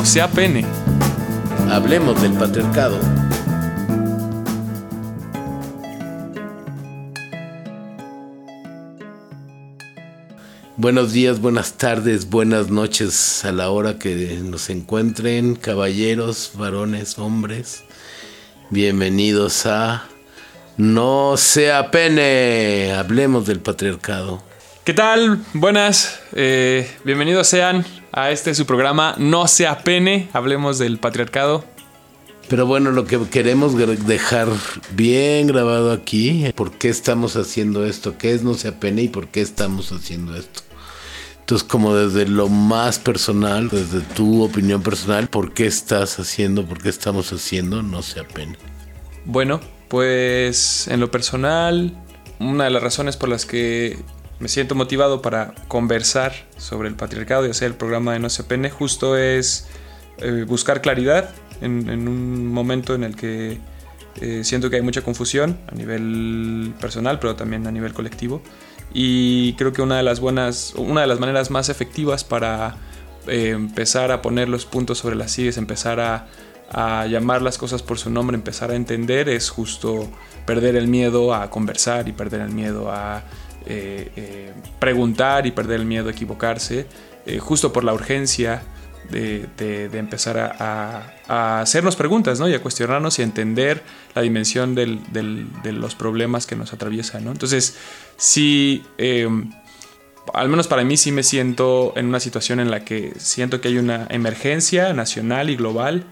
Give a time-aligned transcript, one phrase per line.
[0.00, 0.64] no sea pene.
[1.70, 2.98] Hablemos del patriarcado.
[10.78, 17.84] Buenos días, buenas tardes, buenas noches a la hora que nos encuentren, caballeros, varones, hombres.
[18.70, 20.06] Bienvenidos a
[20.78, 22.94] No sea pene.
[22.96, 24.42] Hablemos del patriarcado.
[24.82, 25.44] ¿Qué tal?
[25.52, 26.20] Buenas.
[26.32, 30.28] Eh, bienvenidos sean a este su programa No sea pene.
[30.32, 31.64] Hablemos del patriarcado.
[32.48, 34.48] Pero bueno, lo que queremos dejar
[34.92, 38.18] bien grabado aquí, ¿por qué estamos haciendo esto?
[38.18, 40.62] ¿Qué es No sea pene y por qué estamos haciendo esto?
[41.38, 46.82] Entonces, como desde lo más personal, desde tu opinión personal, ¿por qué estás haciendo, por
[46.82, 48.56] qué estamos haciendo No sea pene?
[49.24, 51.96] Bueno, pues en lo personal,
[52.40, 53.96] una de las razones por las que
[54.40, 58.48] me siento motivado para conversar sobre el patriarcado y hacer el programa de No sea
[58.48, 58.70] pene.
[58.70, 59.68] Justo es
[60.18, 63.58] eh, buscar claridad en, un momento en el que
[64.20, 68.42] eh, siento que hay mucha confusión a nivel personal, pero también a nivel colectivo.
[68.92, 72.76] Y creo que una de las buenas, una de las maneras más efectivas para
[73.26, 76.26] eh, empezar a poner los puntos sobre las sillas, empezar a,
[77.08, 80.08] llamar las cosas por su nombre, empezar a entender, es justo
[80.46, 83.24] perder el miedo a conversar y perder el miedo a
[83.66, 86.86] eh, eh, preguntar y perder el miedo a equivocarse,
[87.40, 88.62] justo por la urgencia
[89.10, 92.48] de, empezar a, hacernos preguntas ¿no?
[92.48, 93.82] y a cuestionarnos y a entender
[94.14, 97.24] la dimensión de los problemas que nos atraviesan.
[97.24, 97.32] ¿no?
[97.32, 97.76] Entonces,
[98.16, 99.50] sí, em,
[100.34, 103.68] al menos para mí sí me siento en una situación en la que siento que
[103.68, 106.04] hay una emergencia nacional y global.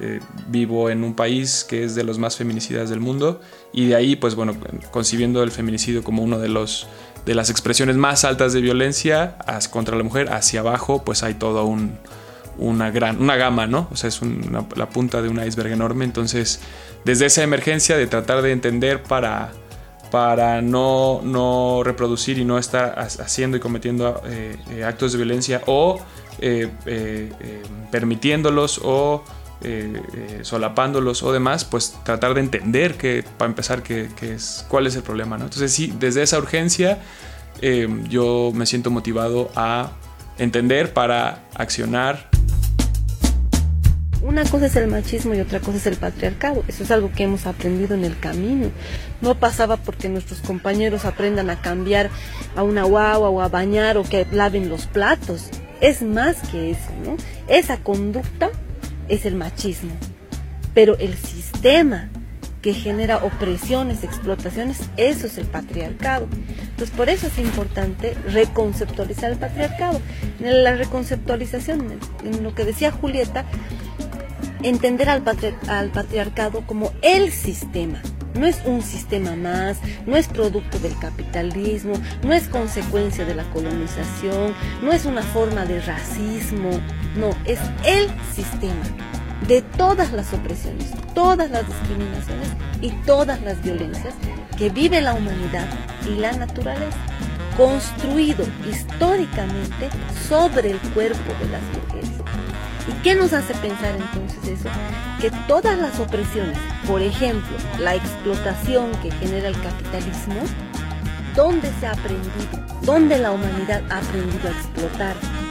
[0.00, 3.40] Eh, vivo en un país que es de los más feminicidas del mundo
[3.72, 4.56] y de ahí, pues bueno,
[4.90, 6.88] concibiendo el feminicidio como uno de los
[7.24, 9.36] de las expresiones más altas de violencia
[9.70, 11.96] contra la mujer, hacia abajo, pues hay todo un,
[12.58, 13.88] una gran una gama, ¿no?
[13.92, 14.20] O sea, es
[14.76, 16.04] la punta de un iceberg enorme.
[16.04, 16.60] Entonces,
[17.04, 19.52] desde esa emergencia de tratar de entender para,
[20.10, 25.62] para no, no reproducir y no estar haciendo y cometiendo eh, eh, actos de violencia
[25.66, 26.00] o
[27.92, 29.22] permitiéndolos o
[30.42, 35.02] solapándolos o demás, pues tratar de entender que, para empezar, que, es, cuál es el
[35.02, 35.44] problema, ¿no?
[35.44, 36.98] Entonces, sí, desde esa urgencia
[38.08, 39.92] yo me siento motivado a
[40.38, 42.28] entender para accionar
[44.24, 46.64] una cosa es el machismo y otra cosa es el patriarcado.
[46.66, 48.70] Eso es algo que hemos aprendido en el camino.
[49.20, 52.08] No pasaba porque nuestros compañeros aprendan a cambiar
[52.56, 55.50] a una guagua o a bañar o que laven los platos.
[55.82, 57.16] Es más que eso, ¿no?
[57.48, 58.50] Esa conducta
[59.08, 59.92] es el machismo.
[60.74, 62.08] Pero el sistema
[62.62, 66.26] que genera opresiones, explotaciones, eso es el patriarcado.
[66.70, 70.00] Entonces, por eso es importante reconceptualizar el patriarcado.
[70.40, 73.44] En la reconceptualización, en lo que decía Julieta,
[74.62, 75.22] entender al,
[75.68, 78.00] al patriarcado como el sistema.
[78.34, 81.94] No es un sistema más, no es producto del capitalismo,
[82.24, 86.70] no es consecuencia de la colonización, no es una forma de racismo,
[87.16, 88.82] no, es el sistema
[89.46, 92.48] de todas las opresiones, todas las discriminaciones
[92.80, 94.14] y todas las violencias
[94.56, 95.66] que vive la humanidad
[96.06, 96.98] y la naturaleza,
[97.56, 99.90] construido históricamente
[100.28, 102.24] sobre el cuerpo de las mujeres
[102.86, 104.68] ¿Y qué nos hace pensar entonces eso?
[105.20, 110.42] Que todas las opresiones, por ejemplo, la explotación que genera el capitalismo,
[111.34, 112.34] ¿dónde se ha aprendido?
[112.82, 115.43] ¿Dónde la humanidad ha aprendido a explotar?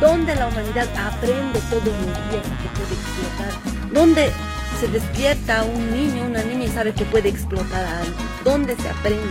[0.00, 3.92] ¿Dónde la humanidad aprende todos los días que puede explotar?
[3.92, 4.30] ¿Dónde
[4.78, 8.14] se despierta un niño, una niña y sabe que puede explotar a alguien?
[8.44, 9.26] ¿Dónde se aprende?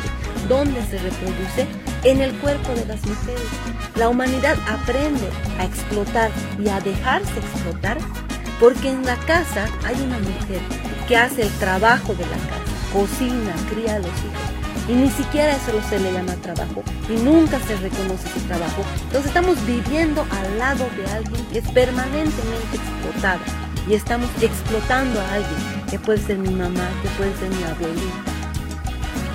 [0.50, 1.67] ¿Dónde se reproduce?
[2.03, 3.47] En el cuerpo de las mujeres.
[3.95, 7.97] La humanidad aprende a explotar y a dejarse explotar
[8.59, 10.59] porque en la casa hay una mujer
[11.07, 14.56] que hace el trabajo de la casa, cocina, cría a los hijos.
[14.88, 18.84] Y ni siquiera eso se le llama trabajo y nunca se reconoce su trabajo.
[19.03, 23.39] Entonces estamos viviendo al lado de alguien que es permanentemente explotada
[23.88, 28.38] y estamos explotando a alguien que puede ser mi mamá, que puede ser mi abuelita,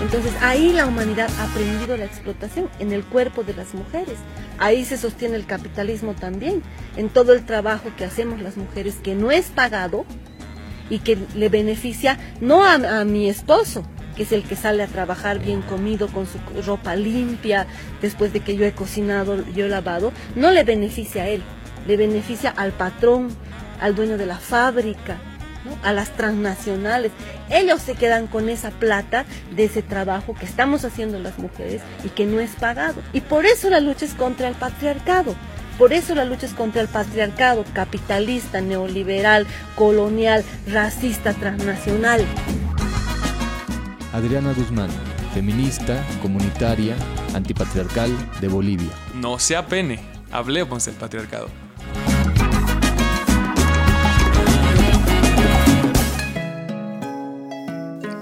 [0.03, 4.17] entonces ahí la humanidad ha aprendido la explotación en el cuerpo de las mujeres.
[4.59, 6.63] Ahí se sostiene el capitalismo también,
[6.97, 10.05] en todo el trabajo que hacemos las mujeres que no es pagado
[10.91, 13.85] y que le beneficia no a, mi esposo,
[14.23, 17.67] que es el que sale a trabajar bien comido con su ropa limpia
[18.01, 21.43] después de que yo he cocinado, yo he lavado, no le beneficia a él,
[21.89, 23.31] le beneficia al patrón,
[23.81, 25.19] al dueño de la fábrica,
[25.83, 27.11] a las transnacionales.
[27.51, 29.25] Ellos se quedan con esa plata
[29.57, 33.03] de ese trabajo que estamos haciendo las mujeres y que no es pagado.
[33.13, 35.35] Y por eso la lucha es contra el patriarcado,
[35.79, 42.25] por eso la lucha es contra el patriarcado capitalista, neoliberal, colonial, racista, transnacional.
[44.13, 44.91] Adriana Guzmán,
[45.33, 46.95] feminista, comunitaria,
[47.35, 48.11] antipatriarcal
[48.43, 48.91] de Bolivia.
[49.15, 50.01] No sea pene,
[50.31, 51.49] hablemos del patriarcado.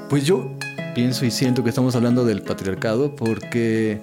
[0.08, 0.56] Pues yo
[0.94, 4.00] pienso y siento que estamos hablando del patriarcado porque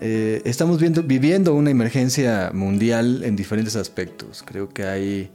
[0.00, 4.44] eh, estamos viendo, viviendo una emergencia mundial en diferentes aspectos.
[4.44, 5.30] Creo que hay,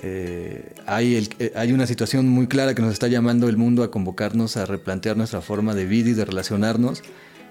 [0.00, 3.90] eh, hay, eh, hay una situación muy clara que nos está llamando el mundo a
[3.90, 7.02] convocarnos a replantear nuestra forma de vida y de relacionarnos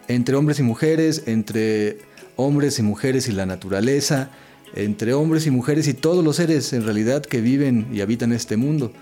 [0.07, 1.97] entre hombres y mujeres, entre
[2.37, 4.29] hombres y mujeres y la naturaleza,
[4.75, 8.57] entre hombres y mujeres y todos los seres en realidad que viven y habitan este
[8.57, 8.93] mundo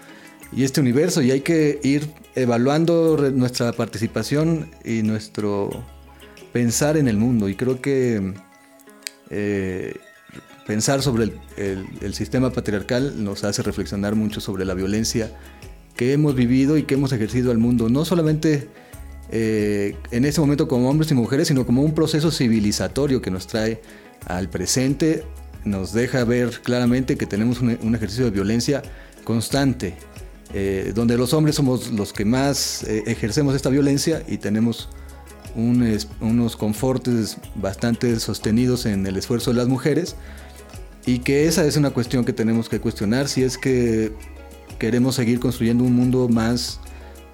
[0.52, 1.22] y este universo.
[1.22, 5.70] Y hay que ir evaluando nuestra participación y nuestro
[6.52, 7.50] pensar en el mundo.
[7.50, 8.34] Y creo que
[9.30, 9.96] eh,
[10.66, 15.32] pensar sobre el, sistema patriarcal nos hace reflexionar mucho sobre la violencia
[15.96, 18.68] que hemos vivido y que hemos ejercido al mundo, no solamente
[19.32, 23.48] eh, en ese momento como hombres y mujeres, sino como un proceso civilizatorio que nos
[23.48, 23.82] trae
[24.26, 25.24] al presente,
[25.64, 28.84] nos deja ver claramente que tenemos un ejercicio de violencia
[29.24, 29.96] constante
[30.58, 34.88] eh, donde los hombres somos los que más eh, ejercemos esta violencia y tenemos
[35.56, 40.16] unos confortes bastante sostenidos en el esfuerzo de las mujeres
[41.06, 44.12] y que esa es una cuestión que tenemos que cuestionar si es que
[44.80, 46.80] queremos seguir construyendo un mundo más,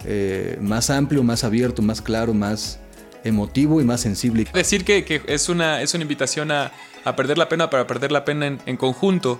[0.06, 2.79] eh, más amplio, más abierto, más claro, más
[3.23, 4.47] emotivo y más sensible.
[4.53, 6.71] Decir que, es, una, es una invitación a,
[7.15, 9.39] perder la pena para perder la pena en, conjunto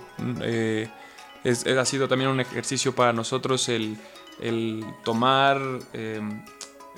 [1.44, 3.96] ha sido también un ejercicio para nosotros el,
[5.04, 5.60] tomar
[5.92, 6.42] em,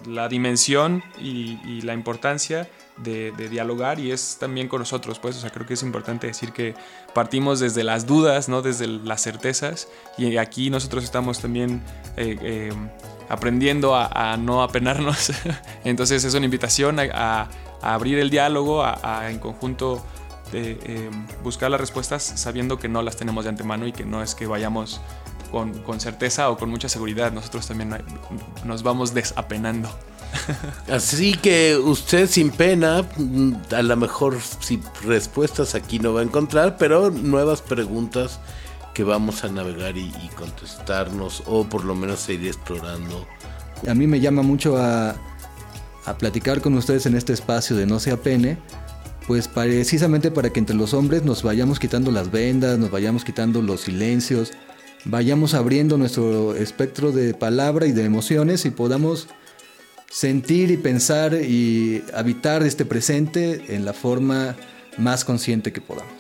[0.06, 2.68] la dimensión y, la importancia
[2.98, 6.52] de, dialogar y es también con nosotros, pues, o sea, creo que es importante decir
[6.52, 6.74] que
[7.14, 8.62] partimos desde las dudas, ¿no?
[8.62, 9.88] Desde las certezas
[10.18, 11.82] y aquí nosotros estamos también
[12.16, 12.88] eh, em,
[13.28, 15.32] aprendiendo a, no apenarnos,
[15.84, 17.48] entonces es una invitación a,
[17.80, 20.04] abrir el diálogo, a, en conjunto
[20.52, 21.10] eh,
[21.42, 24.46] buscar las respuestas sabiendo que no las tenemos de antemano y que no es que
[24.46, 25.00] vayamos
[25.54, 27.96] con, con certeza o con mucha seguridad, nosotros también
[28.64, 29.88] nos vamos desapenando.
[30.90, 33.06] Así que usted sin pena,
[33.70, 38.40] a lo mejor si respuestas aquí no va a encontrar, pero nuevas preguntas
[38.94, 43.24] que vamos a navegar y, y contestarnos o por lo menos seguir explorando.
[43.88, 45.14] A mí me llama mucho a,
[46.04, 48.58] a platicar con ustedes en este espacio de No sea pene,
[49.28, 53.62] pues precisamente para que entre los hombres nos vayamos quitando las vendas, nos vayamos quitando
[53.62, 54.52] los silencios,
[55.04, 59.28] vayamos abriendo nuestro espectro de palabra y de emociones y podamos
[60.10, 64.56] sentir y pensar y habitar este presente en la forma
[64.96, 66.12] más consciente que podamos.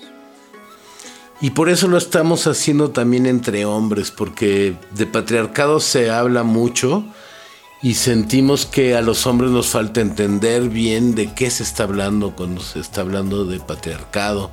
[1.40, 7.04] Y por eso lo estamos haciendo también entre hombres, porque de patriarcado se habla mucho
[7.82, 12.34] y sentimos que a los hombres nos falta entender bien de qué se está hablando
[12.34, 14.50] cuando se está hablando de patriarcado,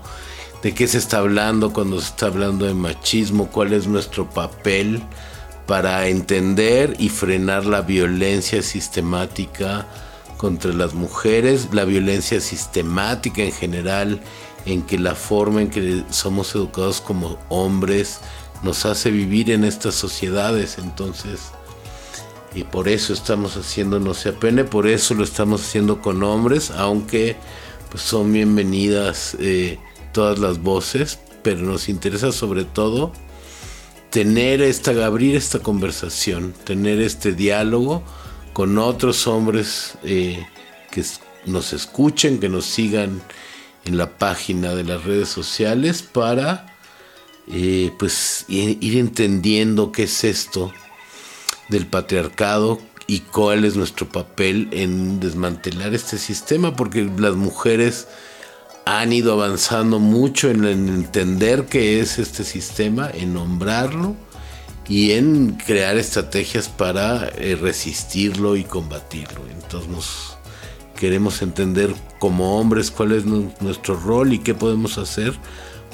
[0.62, 5.02] de qué se está hablando cuando se está hablando de machismo, cuál es nuestro papel
[5.66, 9.88] para entender y frenar la violencia sistemática
[10.38, 14.22] contra las mujeres, la violencia sistemática en general,
[14.66, 18.20] en que la forma en que somos educados como hombres
[18.63, 20.77] nos hace vivir en estas sociedades.
[20.77, 21.51] Entonces,
[22.53, 26.72] y por eso estamos haciendo No se apene, por eso lo estamos haciendo con hombres,
[26.72, 27.38] aunque
[27.89, 29.80] pues, son bienvenidas eh,
[30.12, 33.12] todas las voces, pero nos interesa sobre todo
[34.10, 38.03] tener esta, abrir esta conversación, tener este diálogo
[38.53, 40.46] con otros hombres eh,
[40.91, 41.03] que
[41.46, 43.22] nos escuchen, que nos sigan
[43.86, 46.75] en la página de las redes sociales para
[47.48, 50.72] eh, pues ir entendiendo qué es esto
[51.70, 58.08] del patriarcado y cuál es nuestro papel en desmantelar este sistema, porque las mujeres
[58.86, 64.16] han ido avanzando mucho en, entender qué es este sistema, en nombrarlo
[64.88, 69.42] y en crear estrategias para eh, resistirlo y combatirlo.
[69.50, 70.38] Entonces
[70.96, 75.34] queremos entender como hombres cuál es nuestro rol y qué podemos hacer,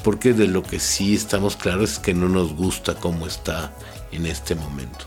[0.04, 3.72] porque de lo que sí estamos claros es que no nos gusta cómo está
[4.12, 5.06] en este momento.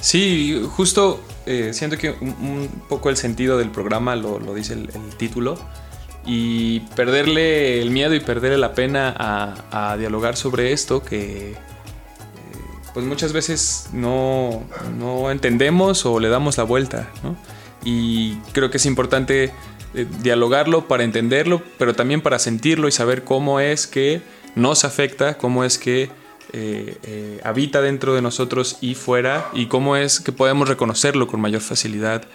[0.00, 5.58] Sí, justo eh, siento que un, poco el sentido del programa lo, dice el, título.
[6.26, 9.14] Y perderle el miedo y perderle la pena
[9.70, 11.56] a, dialogar sobre esto que eh,
[12.92, 14.64] pues muchas veces no,
[15.30, 17.08] entendemos o le damos la vuelta.
[17.84, 19.52] Y creo que es importante
[19.94, 24.20] eh, dialogarlo para entenderlo, pero también para sentirlo y saber cómo es que
[24.56, 26.10] nos afecta, cómo es que
[26.52, 31.60] eh, habita dentro de nosotros y fuera y cómo es que podemos reconocerlo con mayor
[31.60, 32.26] facilidad.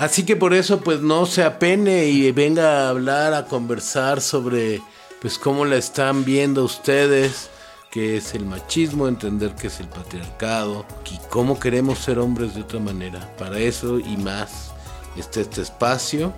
[0.00, 4.80] Así que por eso pues no se apene y venga a hablar, a conversar sobre
[5.20, 7.50] pues cómo la están viendo ustedes,
[7.90, 12.62] qué es el machismo, entender qué es el patriarcado y cómo queremos ser hombres de
[12.62, 13.30] otra manera.
[13.36, 14.70] Para eso y más
[15.18, 16.32] está este espacio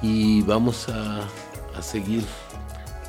[0.00, 1.28] y vamos a,
[1.76, 2.24] a seguir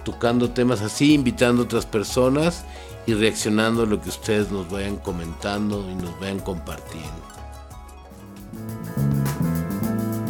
[0.03, 2.65] tocando temas así, invitando a otras personas
[3.07, 7.42] y reaccionando a lo que ustedes nos vayan comentando y nos vayan compartiendo.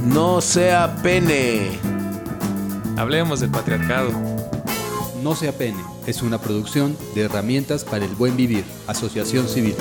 [0.05, 1.79] No sea pene.
[2.97, 4.11] Hablemos del patriarcado.
[5.21, 9.75] No sea pene es una producción de herramientas para el buen vivir, Asociación Civil.